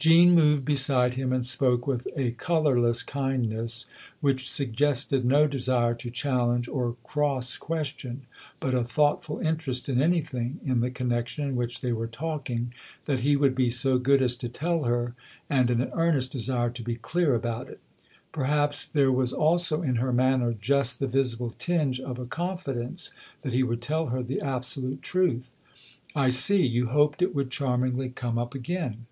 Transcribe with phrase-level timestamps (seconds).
[0.00, 3.86] Jean moved beside him and spoke with a colourless kindness
[4.20, 8.22] which suggested no desire to challenge or cross question,
[8.60, 12.72] but a thoughtful interest in anything, in the connection in which they were talking,
[13.06, 15.16] that he would be so good as to tell her
[15.50, 17.80] and an earnest desire to be clear about it
[18.30, 23.10] Perhaps there was also in her manner just the visible tinge of a confidence
[23.42, 25.52] that he would tell her the absolute truth."
[26.14, 26.64] I see.
[26.64, 29.06] You hoped it would charmingly come up again."